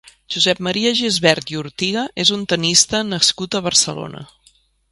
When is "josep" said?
0.35-0.61